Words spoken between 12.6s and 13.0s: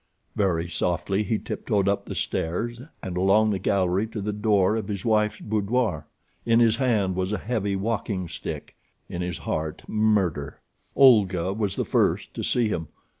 him.